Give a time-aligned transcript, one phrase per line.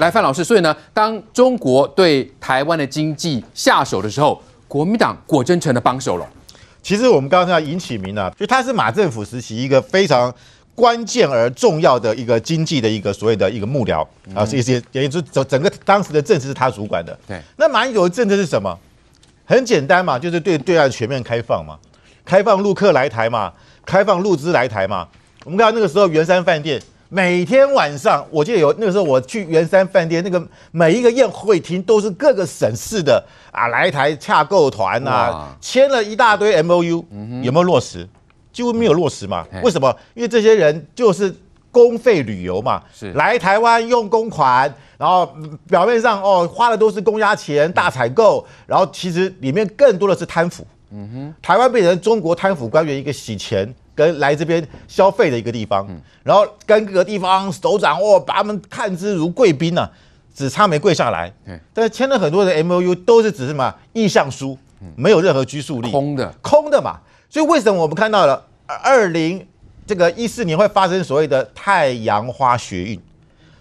[0.00, 6.26] 来，范老师，所以呢，当中国对台湾的经济下手的时候，国民党果真成了帮手了。
[6.82, 10.34] 其实我们刚刚要尹启明啊，就他是马政府时期一个非常
[10.74, 14.00] 关键而重要的一个经济的一个所谓的一个幕僚
[14.34, 17.16] 啊，一些也就是整整个当时的政治是他主管的。
[17.28, 18.74] 对，那马英九的政策是什么？
[19.44, 21.78] 很简单嘛，就是对对岸全面开放嘛，
[22.24, 23.52] 开放陆客来台嘛，
[23.84, 25.06] 开放陆资来台嘛。
[25.44, 26.80] 我们看到那个时候圆山饭店。
[27.12, 30.40] 每天晚上，我记得有那个时候我去圆山饭店，那个
[30.70, 37.04] 每一个宴会厅都是各个省市的啊来台洽购团啊，签了一大堆 MOU，
[37.42, 38.08] 有没有落实？
[38.52, 39.44] 几乎没有落实嘛。
[39.64, 39.92] 为什么？
[40.14, 41.34] 因为这些人就是
[41.72, 45.28] 公费旅游嘛，是来台湾用公款，然后
[45.68, 50.64] 表面上哦花的都是公家钱大采购，然后其实里面更多的是贪腐。
[50.92, 53.74] 嗯哼，台湾变成中国贪腐官员一个洗钱。
[53.94, 55.86] 跟来这边消费的一个地方，
[56.22, 59.88] 然后跟各个地方首长哦，把他们看之如贵宾呐，
[60.34, 61.32] 只差没跪下来。
[61.74, 64.56] 但是签了很多的 MOU，都是只是什么意向书，
[64.96, 66.98] 没有任何拘束力，空的，空的嘛。
[67.28, 69.46] 所以为什么我们看到了二零
[69.86, 73.00] 这个一四年会发生所谓的太阳花学运？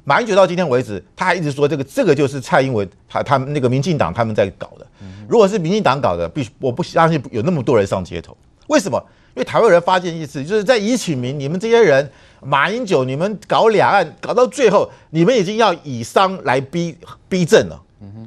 [0.05, 4.87] 马英九到今天为止，他还一直说这个这个就是蔡英文他他们那个民进党他们在搞的。
[5.27, 8.35] 如果是民进党搞的，必须我不相信有那么多人上街头。
[8.67, 8.99] 为什么？
[9.35, 12.09] 因为台湾人发现一次，就是在尹启明，你们这些人，
[12.41, 17.81] 马英九，你们搞两岸搞到最后，你们已经要以商来逼逼政了，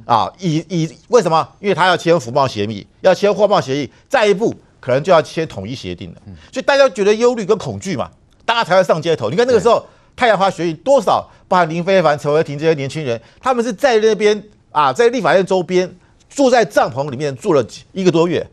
[0.05, 1.47] 啊，以以为什么？
[1.59, 8.09] 因为他要签服贸协议，要签货贸协议，再一步可能就要签统一协定了，所以大家觉得忧虑跟恐惧嘛，
[8.45, 9.29] 大家才会上街头。
[9.29, 15.89] 你看那个时候太阳花学运多少，包含林飞帆、陈为廷这些年轻人，他们是在那边啊，在立法院周边
[16.29, 18.45] 住在帐篷里面住了一个多月。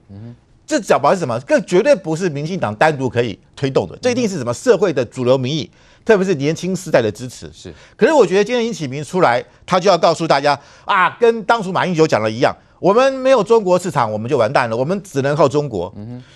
[0.71, 1.37] 这讲白是什么？
[1.41, 5.69] 更绝对不是民进党单独可以推动的，这一定是什么社会的主流民意，
[6.05, 7.51] 特别是年轻世代的支持。
[7.53, 15.93] 是，可是我觉得今天尹启明出来，他就要告诉大家啊，跟当初马英九讲的一样，我们没有中国市场，我们就完蛋了，我们只能靠中国。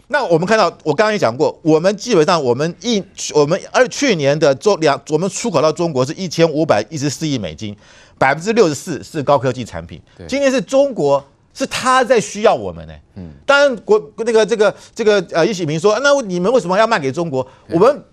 [0.08, 3.00] 那我们看到，我刚刚也讲过，我们基本上我们一
[3.32, 7.76] 我们而去年的中两，我们出口到中国是一千五百一十四亿美金，
[8.18, 10.02] 百分之六十四是高科技产品。
[10.18, 10.26] 对。
[10.26, 11.24] 今天是中国。
[11.54, 17.46] 是他在需要我们呢，嗯，当然国那个这个这个呃，尹启明说，那你们为什么要卖给中国？
[17.70, 18.04] 我们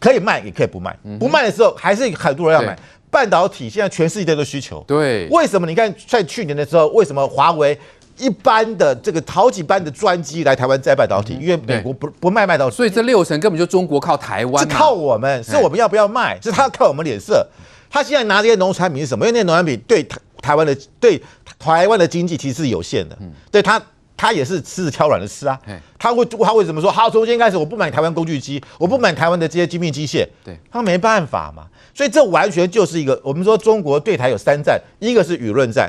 [0.00, 2.76] 可以卖，也可以不卖，不卖的时候还是很多人要买。
[3.08, 5.66] 半导体现在全世界都需求，对，为什么？
[5.66, 7.78] 你看在去年的时候，为什么华为
[8.16, 11.36] 一般的这个好几班的专机来台湾摘半导体？
[11.38, 16.40] 因为美国不不卖半导体，所以这六成根本就中国靠台湾，是靠我们，是我们要不要卖？
[16.42, 17.46] 是他要看我们脸色。
[17.90, 19.26] 他现在拿这些农产品是什么？
[19.26, 20.02] 因为那农产品对
[20.42, 21.22] 台台湾的对。
[21.58, 23.16] 台湾的经济其实是有限的，
[23.48, 23.80] 对他，
[24.16, 25.56] 他也是吃着挑软的吃啊。
[25.96, 27.08] 他会他为什么说好？
[27.08, 30.26] 从今天开始我不买台湾工具机，我不买台湾的这些精密机械。
[30.44, 31.68] 对，他没办法嘛。
[31.94, 35.88] 所以这完全就是一个我们说中国对台有三战，一个是舆论战，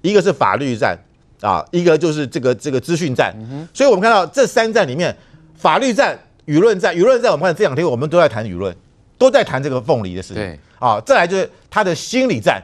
[0.00, 0.98] 一个是法律战
[1.40, 3.32] 啊，一个就是这个这个资讯战。
[3.72, 5.16] 所以我们看到这三战里面，
[5.54, 8.74] 法律战、舆论战、舆论战，我们看这两天我们都在谈舆论，
[9.16, 10.42] 都在谈这个凤梨的事情。
[10.42, 12.60] 对啊，再来就是他的心理战。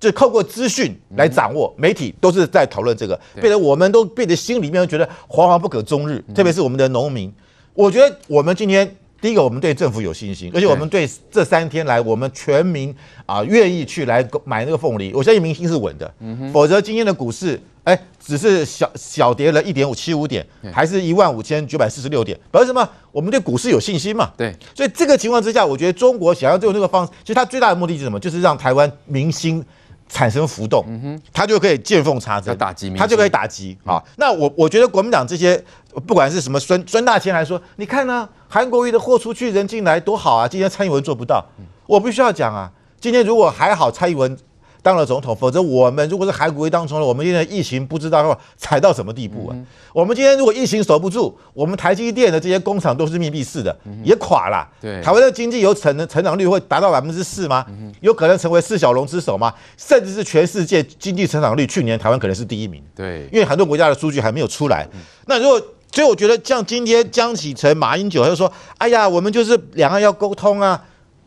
[0.00, 6.24] 就是透过资讯来掌握，媒体都是在讨论这个，变得我们都变得心里面都觉得惶惶不可终日。
[6.34, 7.30] 特别是我们的农民，
[7.74, 12.94] 我觉得我们今天第一个，我们对政府有信心，而且我们对这三天来我们全民
[13.26, 16.10] 啊愿意去来买那个凤梨，我相信民心是稳的。
[16.50, 22.88] 否则今天的股市哎，只是小小跌了一点五七五点，还是一万五千九百四十六点，表示什么？
[23.12, 24.30] 我们对股市有信心嘛？
[24.34, 24.56] 对。
[24.74, 28.18] 所以这个情况之下，我觉得中国想要用这个方式，其实它最大的目的是什么？
[28.18, 29.62] 就是让台湾民心。
[30.10, 34.02] 产生浮动，嗯哼，他就可以见缝插针，打击，他就可以打击啊。
[34.16, 35.62] 那我我觉得国民党这些，
[36.06, 41.44] 不管是什么孙孙大千来说，你看呢，韩国瑜的货出去人进来多好啊，今天蔡英文做不到，
[41.86, 44.36] 我必须要讲啊，今天如果还好蔡英文。
[44.82, 49.56] 当了总统，否则我们如果是韩国瑜当总统，我们现在疫情不知道要踩到什么地步啊！
[49.92, 54.66] 我们今天如果疫情守不住，我们台积电的这些工厂都是密闭式的，也垮了。
[54.80, 57.64] 对，台湾的经济有成成长率会达到百分之四吗？
[58.00, 59.52] 有可能成为四小龙之首吗？
[59.76, 62.82] 甚至是全世界经济成长率，去年台湾可能是第一名。
[62.94, 64.88] 对，因为很多国家的数据还没有出来。
[65.26, 65.60] 那如果，
[65.92, 70.82] 所以我觉得像今天江启臣、马英九他就说：“哎呀，我们就是两岸要沟通啊。”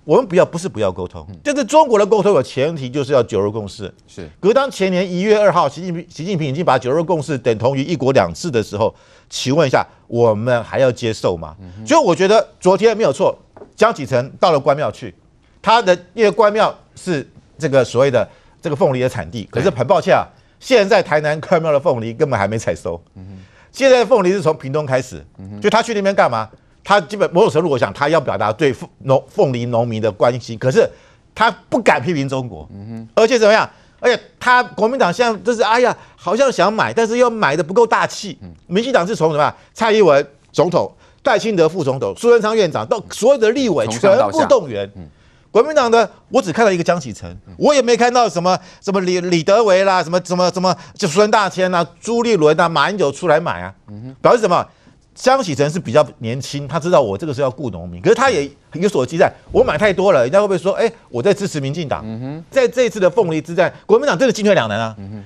[0.05, 3.91] 我们不要，不是不要沟通，就是中国的沟通有前提，就是要九二共识。
[4.05, 8.94] 是，可是当前年一月二号，习近平习近平已经把九二共识等同于一国两制的时候，
[9.29, 11.55] 请问一下，我们还要接受吗？
[11.85, 13.38] 所以我觉得昨天没有错，
[13.75, 15.13] 江启臣到了关庙去，
[15.61, 17.25] 他的因为关庙是
[17.57, 18.27] 这个所谓的
[18.61, 20.27] 这个凤梨的产地，可是很抱歉啊，
[20.59, 23.01] 现在台南关庙的凤梨根本还没采收。
[23.71, 25.25] 现在凤梨是从屏东开始，
[25.61, 26.50] 就他去那边干嘛？
[26.83, 30.57] 他基本某种程度，我想他要表达对凤农凤梨农民的关心。
[30.57, 30.89] 可是
[31.33, 33.69] 他不敢批评中国，嗯哼，而且怎么样？
[34.00, 38.38] 而且他国民党现在就是哎呀，好像想买，但是又买的不够大气。
[38.68, 39.53] 民进党是从什么？
[39.74, 40.91] 蔡英文总统、
[41.21, 44.91] 戴清德副总统、苏贞昌院长到所有的立委全部动员。
[45.50, 53.74] 国民党的我只看到一个江启臣，我也没看到什么什么李李德维啦，什么什么什么就孙大千呐、朱立伦啊、马英九出来买啊，
[54.21, 54.68] 表示什么？
[55.15, 59.31] 江启臣是比较年轻，他知道我这个是要顾农民，可是他也有所期待。
[59.51, 62.01] 我买太多了，人家会不会说，哎、欸，我在支持民进党？
[62.04, 64.95] 嗯、在这一次的凤梨之战，国民党真的进退两难啊！
[64.98, 65.24] 嗯、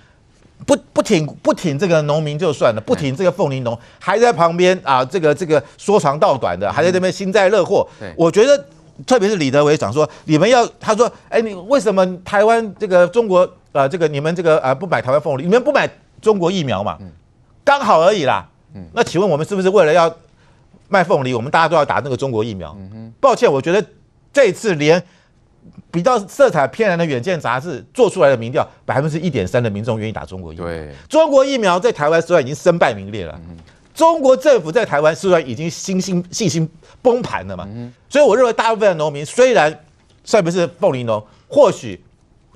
[0.66, 7.88] 不不挺不挺这个农民就算了，不挺这个凤梨农，还在旁边啊，这个这个说长道短的，还在这边幸灾乐祸。
[8.02, 8.66] 嗯、我觉得，
[9.06, 15.90] 特别是李德维讲说，你们要他说，哎、欸，你为什么台湾这个中国啊，这个你们这个啊不买台湾凤梨，你们不买
[16.22, 16.98] 中国疫苗嘛？
[17.64, 18.46] 刚好而已啦。
[18.94, 20.14] 那请问我们是不是为了要
[20.90, 22.76] 卖凤梨，我们大家都要打那个中国疫苗？
[23.20, 23.86] 抱歉，我觉得
[24.32, 25.02] 这一次连
[25.92, 30.66] 比较色彩偏蓝的《远见》杂志做出来的民调，百分之一点三的民众愿意打中国疫苗。
[30.66, 33.58] 对，中国疫苗在台湾虽然已经身败名裂了，嗯、
[33.94, 36.70] 中国政府在台湾虽然已经信心信心
[37.02, 39.78] 崩盘了嘛，嗯、所以我认为大部分的农民虽然
[40.24, 42.02] 算不是凤梨农，或许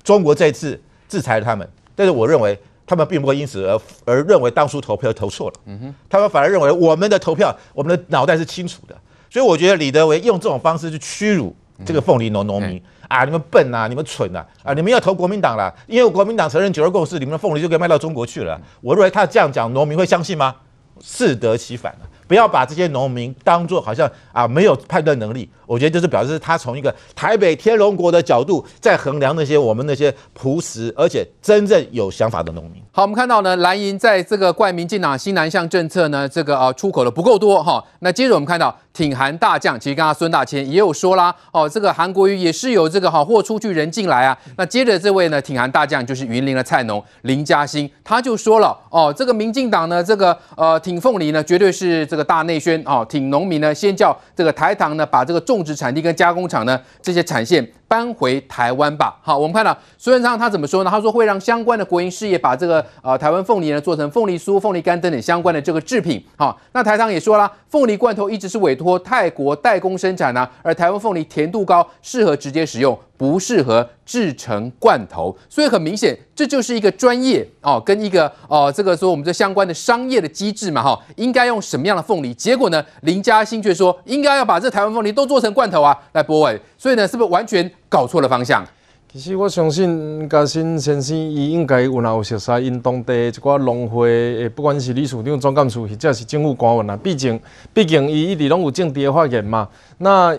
[0.02, 2.58] 中国这次制裁了他们，但是我认为。
[2.92, 8.94] 他们并不会因此而而认为当初投票投错了，嗯哼，他们反而认为我们的投票，我们的脑袋是清楚的，
[9.30, 11.56] 所以我觉得李德维用这种方式去屈辱
[11.86, 18.60] 这个凤梨农农民、嗯、啊，你们笨呐、啊，你们蠢呐、啊，啊，你们要投国民党了，因为国民党承认九二共识，你们的凤梨就可以卖到中国去了。
[18.82, 20.54] 我认为他这样讲，农民会相信吗？
[21.00, 22.00] 适得其反了。
[22.26, 32.82] 不要把这些农民当作好像啊没有判断能力，我觉得就是表示他从一个台北天龙国的角度在衡量那些我们那些朴实而且真正有想法的农民。
[32.92, 37.82] 好，我们看到呢，蓝营在这个怪民进党新南向政策呢，这个啊出口的不够多哈。
[38.00, 44.36] 那接着我们看到挺韩大将，其实刚刚孙大千也有说啦，哦，这个韩国瑜也是有这个好货出去人进来啊。
[44.56, 52.22] 那接着这位呢挺韩大将就是云林的菜农林嘉欣，他就说了哦，这个民进党呢这个呃挺凤梨呢绝对是这个。
[52.32, 57.62] 大内宣啊，挺农民呢，先叫这个台糖呢，把这个种植产地跟加工厂呢这些产线
[57.92, 59.18] 搬回台湾吧。
[59.20, 60.90] 好，我们看到苏贞昌他怎么说呢？
[60.90, 66.24] 他说会让相关的国营事业把这个呃台湾凤梨呢做成凤梨酥、凤梨干等等相关的这个制品。
[66.38, 72.98] 好，那台商也说了，凤梨罐头一直是委托泰国代工生产呢，而台湾凤梨甜度高，适合直接使用。
[73.14, 82.34] 不适合制成罐头，所以很明显，这就是一个专业哦，跟一个哦，这个说我们这相关的商业的机制嘛，哈，应该用什么样的凤梨？
[82.34, 88.66] 结果呢，林嘉欣却说应该要把这台湾凤梨都做成罐头啊，来播诶，所以呢，是不是完全搞错了方向？
[89.08, 97.40] 其实我相信嘉欣先生伊应该有哪有熟悉因当地一寡农会，不管是理事长、总干事，或者是政府官员啊，毕竟
[97.72, 99.68] 毕竟伊一直拢有政治的发言嘛，
[99.98, 100.36] 那。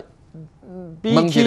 [1.00, 1.44] 比起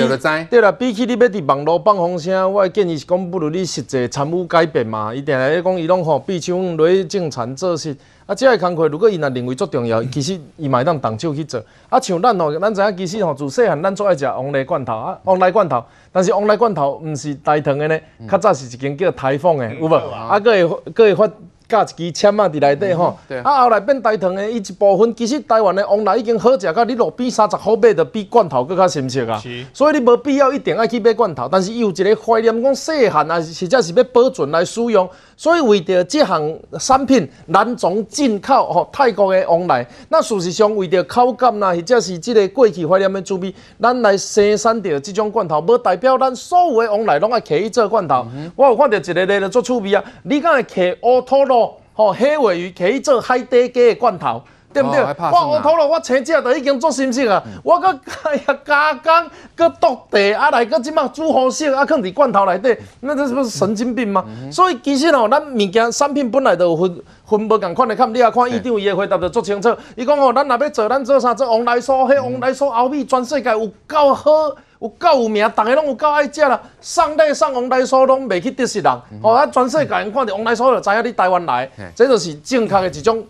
[0.49, 5.13] 对啦，比起你要伫网络放风声，我建议是讲，不如你实际参与改变嘛。
[5.13, 7.95] 伊定来咧讲，伊拢吼，比像落去种田做事。
[8.25, 11.61] 啊，这个工作如果伊若认为足重要，其实伊嘛会当动手去做。
[11.89, 15.83] 啊，像咱吼，咱知影其实吼，自细汉咱最爱食王梨罐头啊，王梨罐头。
[16.11, 17.99] 但是王梨罐头毋是台糖的呢，
[18.29, 19.95] 较早是一间叫台凤的，有无？
[19.95, 21.31] 啊，佫会佫会发。
[21.67, 29.37] 加一支签啊，伫内底吼，啊后来变台糖的，伊一部分其实台湾的往来已经好食，到你路边三十块买的比罐头更较新鲜啊。
[29.37, 35.09] 是所以你无必要一定爱去买罐头，但是伊有一个怀念讲细汉啊，实在是要保存来使用。
[35.35, 36.41] 所以为着这项
[36.79, 39.85] 产品，咱从进口吼泰国的往来。
[40.09, 48.25] 那事实上为着口感啊，或者是这个过去怀念的滋味，咱来生产着这种罐头，无代表咱所有的往来拢爱可以做罐头。
[48.33, 51.56] 嗯、我有看到一个咧咧做趣味啊，你敢会摕乌托罗？
[51.97, 54.43] 吼，黑尾鱼可以做海底鸡的罐头，
[54.77, 54.99] 对不对？
[55.01, 57.87] 哦、我乌托罗，我青椒都已经做新式啊，嗯、我搁
[58.23, 59.11] 哎 呀加工，
[59.55, 64.23] 搁剁地，啊来搁即马煮好食，啊放伫罐头内底，那这是不是神经病吗？
[64.27, 69.75] 嗯、所以其实哦，咱物件产品本来就有分分无共款的，看你啊看伊长伊的回答就足清楚。
[69.95, 71.33] 伊讲哦，咱若要做，咱做啥？
[71.33, 74.31] 做王来酥，迄王来酥后面全世界有够好。
[74.79, 76.61] 有够有名，大家拢有够爱食啦。
[76.79, 79.43] 送礼送王来酥拢袂去得失人，吼啊！
[79.47, 83.25] 全世界人看到王来酥就知影你台湾来，这就是正确的一种。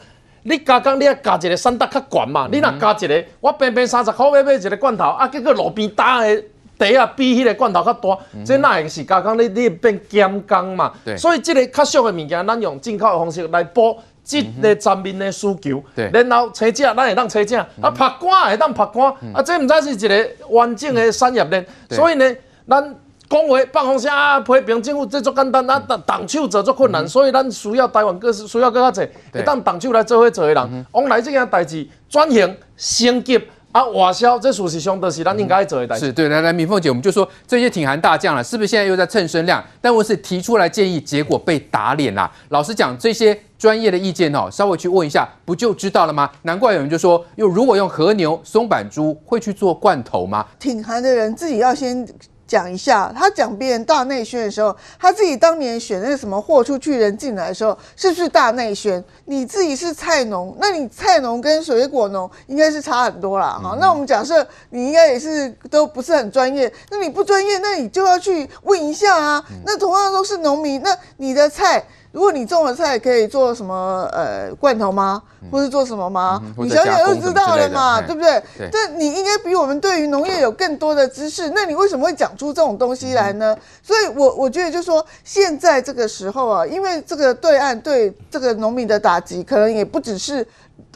[0.47, 2.47] 你加工你啊加一个产值较悬嘛？
[2.51, 6.43] 你若加一个，我平平三十块买买一个罐头，啊，结果路边搭的
[6.77, 9.37] 地啊比迄个罐头较大，这哪会是加工？
[9.37, 10.93] 你你变减工嘛？
[11.17, 13.97] 所以这个较俗的物件，咱用进口的方式来补。
[14.27, 22.35] 即个层面的需求，嗯、然后车架咱会当车架，嗯、啊拍干会当拍干，嗯、啊这毋知是一个完整的产业链，嗯、所以呢，
[22.67, 22.93] 咱
[23.29, 33.41] 讲话放风声啊，批评政府这足简单，啊动手做足困难，嗯、所以咱需要台湾各需要更较济，会当动手来做伙做的人，往来这件代志转型升级。
[33.73, 36.05] 啊，外销这属实上都是咱应该做的代志。
[36.07, 39.63] 是对，来来，敏凤姐，我们就说这些挺韩大将了，是不是现在又在蹭声量？
[39.81, 42.31] 但我是提出来建议，结果被打脸啦。
[42.49, 46.27] 老实讲，这些专业的意见哦，稍微去问一下，不就知道了吗？
[46.43, 50.43] 难怪有人就说，又如果用和牛、松板猪会去做罐头吗？
[50.57, 52.07] 挺韩的人自己要先。
[52.47, 59.03] 讲一下，他讲别人大内宣的时候，他自己当年选那个什么货出去人进来的时候，是不是大内宣？
[59.25, 63.59] 你自己是菜农，那你菜农跟水果农应该是差很多啦。
[63.61, 63.79] 哈、嗯。
[63.79, 69.43] 那我们假设你应该也是都不是很专业，那你不专业，那你就要去问一下啊。
[69.49, 71.83] 嗯、那同样都是农民，那你的菜。
[72.17, 75.21] 如果你种了菜可以做什么呃罐头吗？
[75.51, 76.41] 或是做什么吗？
[76.43, 78.41] 嗯、你想想就知道了嘛，对不对？
[78.71, 81.51] 这你应该比我们对于农业有更多的知识。
[81.51, 83.53] 那你为什么会讲出这种东西来呢？
[83.53, 90.43] 嗯、所以我我觉得就是说，现在这个时候啊，因为这个对岸对这个农民的打击，可能也不只是。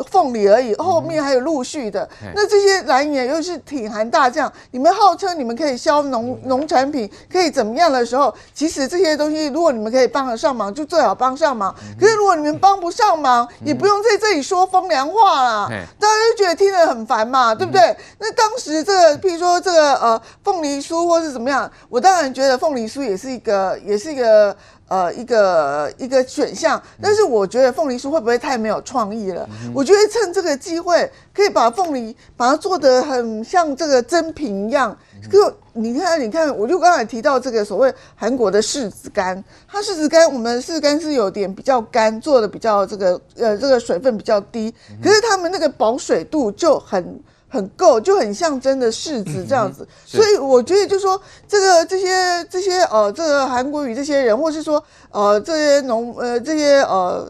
[0.09, 2.07] 凤梨而已，后面还有陆续的。
[2.23, 11.75] 嗯、那这些蓝营又是挺韩大将，你们号称你们可以销农农产品，可以怎么样的时候，其实这些东西如果你们可以帮得上忙，就最好帮上忙。
[11.81, 17.81] 嗯、可是如果你们帮不上忙，嗯、也不用在这里说风凉话啦，嗯、大家就觉得听得很烦嘛，对不对？
[17.81, 24.55] 嗯、那当时这个，譬如说这个呃凤梨酥或是怎么样，我当然觉得凤梨酥也是一个，也是一个。
[24.91, 29.47] 呃，一个一个选项，但是我觉得凤梨酥会不会太没有创意了？
[29.63, 34.93] 嗯、我觉得趁这个机会，可以把凤梨把它做得很像这个真品一样。
[35.31, 47.17] 就、你看，你看，我就刚才提到这个所谓韩国的柿子干，它柿子干，我们柿子干是有点比较干，做的比较这个呃这个水分比较低，可是他们那个保水度就很。
[47.51, 52.07] 很够，就很像真的柿子这样子，嗯、所以我觉得就说，这个这些
[52.49, 54.81] 这些呃，这个韩国语这些人，或是说
[55.11, 57.27] 呃这些农呃这些呃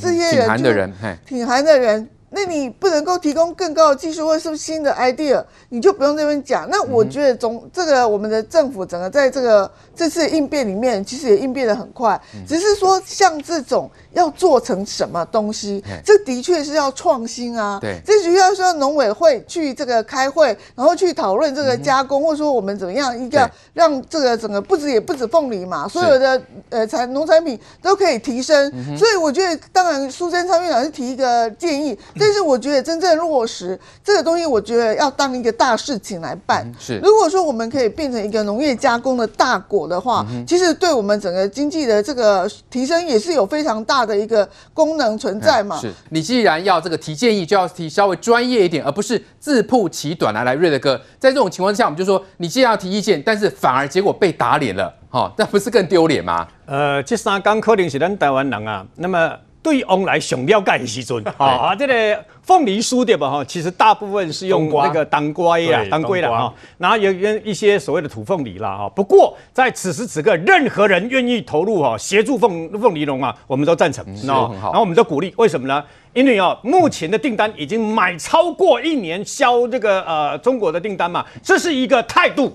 [0.00, 0.92] 这些人，挺韩的人，
[1.26, 2.08] 挺韩的人。
[2.34, 6.68] 那你不能够提供更高的技术或是新的 idea，你就不用这边讲。
[6.70, 12.20] 那我觉得总这个我们的政府整个在这个这次应变里面，其实也应变得很快。
[12.46, 17.78] 只是说像这种要做成什么东西，这的确是要创新啊。
[17.80, 28.72] 对，这需要说农委会去这个开会，然后去讨论这个加工，或者说我们怎么样一个让这个整个不止也不止凤梨嘛，所有的呃产农产品都可以提升。
[28.96, 31.96] 所以我觉得，当然苏贞昌院长是提一个建议。
[32.24, 36.66] 但是我觉得真正落实这个东西，我觉得要当一个大事情来办。
[36.80, 45.78] 是，如果说我们可以变成一个农业加工的大国的话，嗯、其实对我们整个经济的这个提升也是有非常大的一个功能存在嘛。
[45.78, 50.98] 是，你既然要这个提建议，就要提稍微专业一点，而不是自曝其短来来瑞德哥。
[51.20, 56.48] 在这种情况之下，我们就说你既然要提意见，但是反而结果被打脸了，哈，那不是更丢脸吗？
[56.64, 59.30] 呃，这三讲可能是咱台湾人啊，那么。
[59.64, 63.30] 对往来上了解的时阵， 啊，这个凤梨酥对吧？
[63.30, 68.88] 哈，其实大部分是用那个当归啊，当归啦，哈，然后有有一些所谓的土凤梨啦，哈。
[68.90, 75.32] 不过在此时此刻，任何人愿意投入哈，协助凤凤梨农啊，我们都赞成，嗯、然后我们都鼓励。
[75.38, 75.82] 为什么呢？
[76.12, 82.54] 因为啊，目前的订单已经买超过一年销这个呃中国的订单嘛，这是一个态度。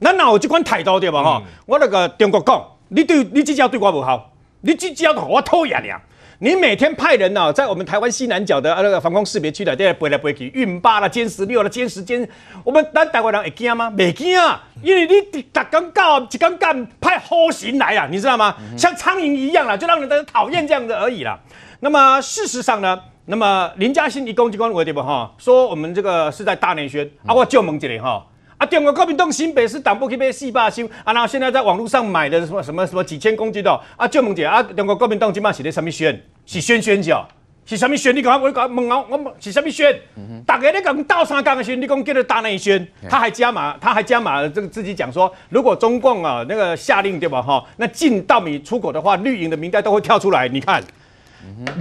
[0.00, 1.22] 那那我就管态度对吧？
[1.22, 4.31] 哈、嗯，我那个中国讲，你对你这家对我不好，
[4.62, 6.00] 你这家和我讨厌呀。
[6.38, 12.26] 你每天派人呢、在我们台湾西南角的那个防空识别区的，在飞来飞去，运八了、歼十六了、歼十、歼，
[12.64, 13.88] 我们咱台湾人会惊吗？
[13.96, 18.56] 没惊啊，因为你逐天搞一天干派好心来啊，你知道吗？
[18.76, 21.38] 像苍蝇一样啦，就让人家讨厌这样子而已啦。
[21.78, 25.32] 那么事实上呢，那么林嘉欣一公机关为对不哈？
[25.38, 28.26] 说我们这个是在大内宣、啊，我就问一下哈。
[28.62, 36.22] 啊，中国国民党新北市党部去买四百箱啊，然后现在在网络上买的什么什么什么几千公斤的啊，就问一下啊，中国国民党今嘛是咧什么宣？
[36.46, 37.26] 是宣宣教？
[37.66, 38.14] 是什么宣？
[38.14, 40.00] 你讲我讲问啊，我是什么宣？
[40.46, 50.80] 大家咧讲倒三江的宣，你讲叫做大内宣，他还加码，他还加码这个自己讲说，如果中共啊那个下令对吧哈，那进稻米出口的话，绿营的名单都会跳出来，你看，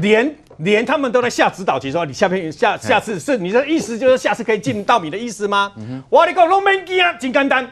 [0.02, 0.36] 连。
[0.58, 5.72] 连他们都在下指导棋，说你下面下下次是你的意思，就是下次可以进到米的意思吗？
[5.78, 7.68] 嗯、我跟你讲，农民惊，真简单。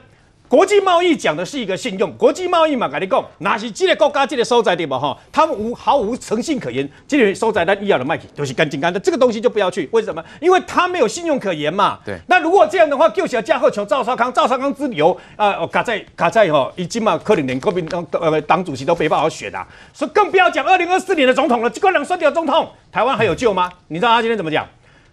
[0.50, 4.98] 国际贸易讲的是一个信用，国际贸易嘛，跟你讲，哪是这个国家这个收窄点吧？
[4.98, 9.88] 哈，他们无毫无诚信可言，这个收窄单一样的卖给都是干净干的，这个东西就不要去。
[9.92, 10.24] 为什么？
[10.42, 12.00] 因为他没有信用可言嘛。
[12.04, 12.18] 对。
[12.28, 21.70] 那如果这样的话，就小加贺求赵少康，赵少康之流啊，卡在卡在哈，已经嘛，可能连国民党呃党主席都没办法选啊，所以更不要讲二零二四年的总统了。
[21.70, 23.72] 这个人算掉总统，台湾还有救吗？
[23.90, 24.68] 你知道他今天怎么讲？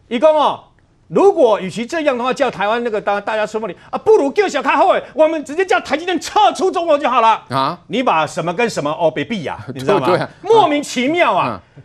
[0.08, 0.64] 一共哦。
[1.08, 7.78] 如果与其这样的话，叫台湾那个大大家说凤梨啊，不如叫小开后，我们直接叫台积电撤出中国就好了啊！
[7.86, 10.06] 你把什么跟什么哦，别比呀，你知道吗？
[10.06, 11.60] 对 对啊、莫名其妙啊！
[11.76, 11.82] 嗯、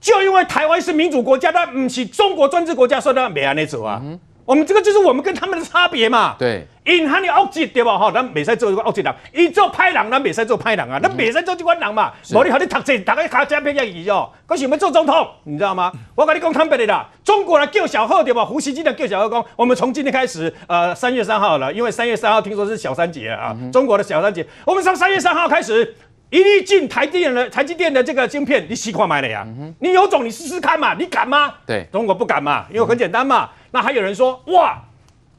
[0.00, 4.00] 就因为台湾是民主国家，但不是中国专制国家，说的没安那走啊！
[4.02, 6.34] 嗯、我们这个就是我们跟他们的差别嘛。
[6.38, 7.98] 对，因他你恶质对吧？
[7.98, 12.12] 哈，咱袂使做一个恶质人，伊做歹人，咱袂使做歹人啊，咱袂使做这款人嘛。
[12.32, 14.30] 无你和你读册，大家卡加片一样哦。
[14.46, 15.92] 我想要做总统，你知道吗？
[16.14, 18.44] 我跟你讲坦白的啦，中国人叫小贺对吧？
[18.44, 25.96] 胡锡进的叫小贺讲，我们从今天开始，呃，三月三号了，因为三月三号听说是小三节啊，嗯、中国的小三节，我们从三月三号开始。
[26.28, 29.44] 一律进台积电的台积电的这个晶片，你习惯买了呀？
[29.46, 31.54] 嗯、你有种，你试试看嘛，你敢吗？
[31.64, 33.44] 对，中国不敢嘛，因为很简单嘛。
[33.44, 34.76] 嗯、那还有人说，哇，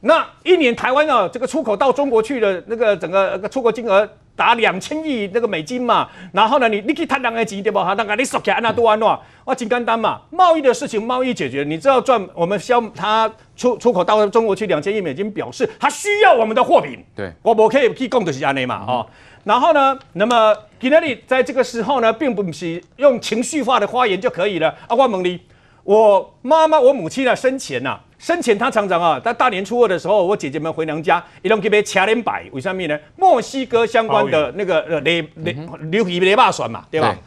[0.00, 6.08] 那一年台湾啊，这个出口到中国去的那个整个个出口金额达两千亿那个美金嘛。
[6.32, 7.78] 然后呢，你你可以谈两个钱对不？
[7.80, 10.20] 哈，那个你说起来安那多安诺，哇，真简单嘛。
[10.30, 17.04] 贸易的事情，贸易解决，你知道赚我们销他出出口到中国去两千亿美金，表示他需要我们的货品。
[17.16, 19.14] 对，我我可以去供的是安内嘛，哦、嗯。
[19.44, 24.68] 然后呢，那么今天你在这个时候呢，并不是用情绪化的发言就可以了。
[24.86, 25.40] 啊，万蒙尼，
[25.82, 32.98] 我妈妈、我母亲呢，生前呐、啊，生前他常常啊，在大年初二的时候，我姐姐们回娘家，一拢去买掐连摆，为什么呢？
[33.16, 35.56] 墨西哥相关的那个呃雷雷
[35.90, 37.12] 牛皮雷霸酸嘛，对吧？
[37.12, 37.18] 对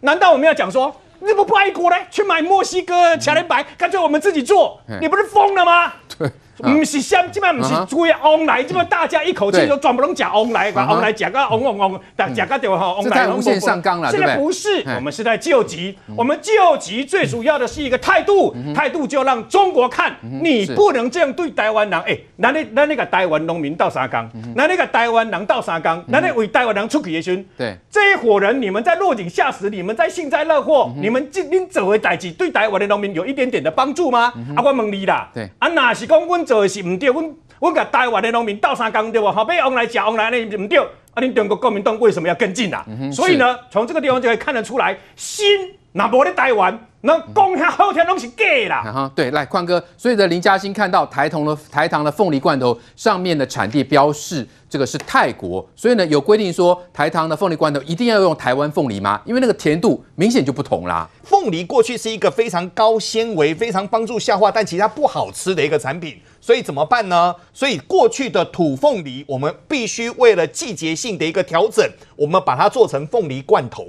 [0.00, 1.96] 难道我们要讲说，你么不爱国呢？
[2.10, 5.92] 去买墨西哥掐连摆，干脆我们自己做，你不是疯了吗？
[6.18, 6.28] 对。
[6.62, 34.32] 不是香，基本上不是猪呀，旺来，即摆大家一口气都转不拢讲旺来，旺来讲个旺旺旺，但讲个对哈，旺来无限上纲了，现在不是，我们是在救急，我们救急最主要的是一个态度，态度就让中国看你不能这样对台湾人，哎，那你那那个台湾农民到三纲，那那个台湾人到三纲，那那为台湾人出去的时，对，这一伙人你们在落井下石，你们在幸灾乐祸，你们今天走为代志，对台湾的农民有一点点的帮助吗？
[34.54, 37.34] 啊，我问你啦，对，啊，那是讲阮做的是唔对，阮。
[37.58, 39.30] 我甲台湾的农民斗相共对不？
[39.30, 40.78] 好，被往来讲往来那唔对，
[41.14, 42.84] 啊，你中国国民党为什么要跟进啊？
[42.88, 45.46] 嗯、所以呢，从这个地方就可以看得出来，心
[45.92, 48.82] 那无咧台湾，那讲遐好听拢是假啦。
[48.82, 59.20] 哈、嗯，对，来宽哥，所以呢林嘉欣看到台糖的台糖的凤梨罐头上面的产地标示，这个是泰国，所以呢有规定说台糖的凤梨罐头一定要用台湾凤梨吗？
[59.24, 61.08] 因为那个甜度明显就不同啦。
[61.22, 66.20] 凤梨过去是一个非常高纤维、非常帮助消化，但其实它不好吃的一个产品。
[66.42, 67.34] 所以怎么办呢？
[67.54, 73.86] 所以过去的土凤梨，我们必须为了季节性的一个调整，我们把它做成凤梨罐头。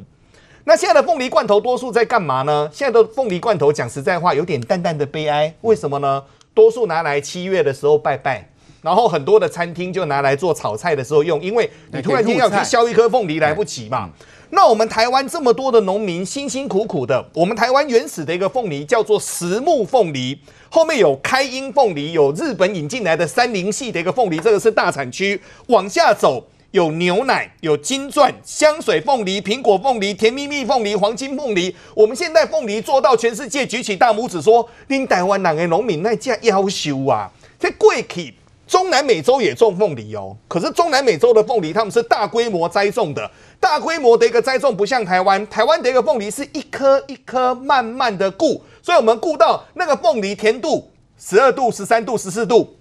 [0.65, 2.69] 那现在的凤梨罐头多数在干嘛呢？
[2.71, 5.51] 现在的凤梨罐头讲实在话，有点淡淡的悲哀。
[5.61, 6.23] 为什么呢？
[6.53, 8.47] 多数拿来七月的时候拜拜，
[8.83, 14.11] 然后很多的餐厅就拿来做炒菜的时候用，因为你突然间要去削一颗凤梨来不及嘛。
[14.55, 20.37] 那我们台湾这么多的农民辛辛苦苦的，我们台湾原始的一个凤梨叫做实木凤梨，
[20.69, 25.41] 后面有开英凤梨，有日本引进来的三菱系的一个凤梨，这个是大产区。
[25.69, 31.75] 往下走有牛奶，有金钻、香水凤梨、苹果凤梨、甜蜜蜜凤梨、黄金凤梨。
[31.95, 37.31] 我们现在凤梨做到全世界举起大拇指说，恁台湾哪个农民那叫夭寿啊！
[37.59, 38.35] 这贵气。
[38.65, 52.75] 中南美洲也种凤梨哦，可是中南美洲的凤梨他们是大规模栽种的，大规模的一个栽种不像台湾，台湾的一个凤梨是一颗一颗慢慢的顾，所以我们顾到那个凤梨甜度十二度、十三度、十四度。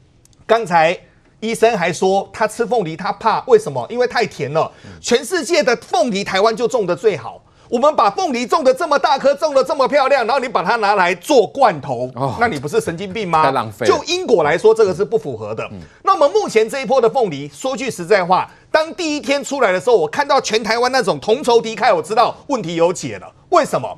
[0.47, 0.99] 刚才
[1.41, 3.87] 医生还说他吃凤梨他怕，为什么？
[3.91, 4.71] 因为太甜了。
[5.01, 7.43] 全世界的凤梨台湾就种的最好。
[7.73, 13.45] 我们把凤梨种的这么大颗，种的这么漂亮，然后你把它拿来做罐头，哦、那你不是神经病吗？
[13.45, 13.87] 太浪费。
[13.87, 15.67] 就因果来说，这个是不符合的。
[15.73, 23.33] 嗯、那么目前这一波的凤梨，说句实在话，当第一天出来的时候，我看到全台湾那种同仇敌忾，我知道问题有解了。
[23.49, 23.89] 为什么？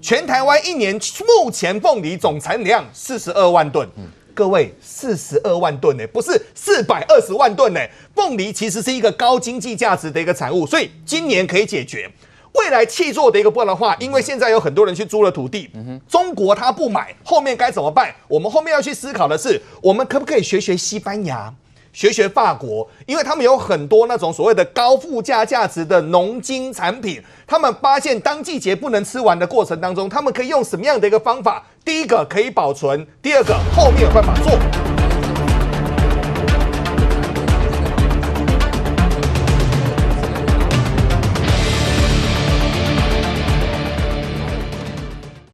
[0.00, 0.94] 全台湾一年
[1.42, 7.80] 目前凤梨总产量四十二万吨，嗯、各位四十二万吨呢，不是四百二十万吨呢。
[8.14, 12.08] 凤梨其实是一个高经济价值的一个产物，所以今年可以解决。
[12.54, 15.70] 未来契作的一个不然的话，因为现在有很多人去租了土地，
[16.08, 18.14] 中国他不买，后面该怎么办？
[18.28, 21.52] 我们后面要去思考的是，我们可不可以学学西班牙，
[21.92, 31.64] 学学法国，因为他们有很多那种所谓的高附加价值的农经产品，他们发现当季节不能吃完的过程当中，他们可以用什么样的一个方法？
[31.84, 34.83] 第一个可以保存，第二个后面有办法做。